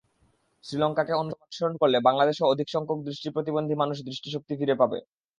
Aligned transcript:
শ্রীলঙ্কাকে 0.63 1.13
অনুসরণ 1.21 1.73
করলে 1.81 1.97
বাংলাদেশেও 2.07 2.51
অধিকসংখ্যক 2.51 2.99
দৃষ্টিপ্রতিবন্ধী 3.07 3.75
মানুষ 3.81 3.97
দৃষ্টিশক্তি 4.07 4.53
ফিরে 4.53 4.65
পেতে 4.71 4.79
পারে। 4.81 4.99